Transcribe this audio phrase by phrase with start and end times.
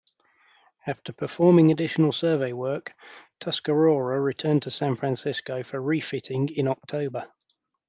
[0.87, 2.95] After performing additional survey work,
[3.39, 7.27] "Tuscarora" returned to San Francisco for refitting in October.